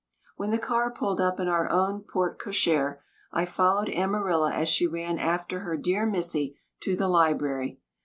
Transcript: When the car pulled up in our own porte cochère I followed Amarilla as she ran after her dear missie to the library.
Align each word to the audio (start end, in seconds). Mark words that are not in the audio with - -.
When 0.35 0.49
the 0.49 0.57
car 0.57 0.89
pulled 0.89 1.21
up 1.21 1.39
in 1.39 1.47
our 1.47 1.69
own 1.69 2.01
porte 2.01 2.39
cochère 2.39 2.97
I 3.31 3.45
followed 3.45 3.87
Amarilla 3.87 4.51
as 4.51 4.67
she 4.67 4.87
ran 4.87 5.19
after 5.19 5.59
her 5.59 5.77
dear 5.77 6.07
missie 6.07 6.57
to 6.79 6.95
the 6.95 7.07
library. 7.07 7.79